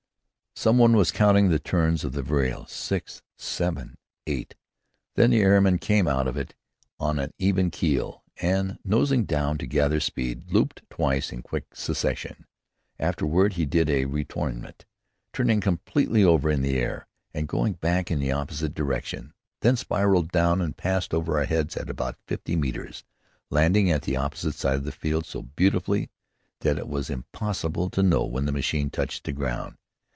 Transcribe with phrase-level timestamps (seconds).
[0.53, 2.67] Some one was counting the turns of the vrille.
[2.69, 4.53] Six, seven, eight;
[5.15, 6.53] then the airman came out of it
[6.99, 12.45] on an even keel, and, nosing down to gather speed, looped twice in quick succession.
[12.99, 14.81] Afterward he did the retournement,
[15.33, 20.31] turning completely over in the air and going back in the opposite direction; then spiraled
[20.33, 23.03] down and passed over our heads at about fifty metres,
[23.49, 26.11] landing at the opposite side of the field so beautifully
[26.59, 29.75] that it was impossible to know when the machine touched the ground.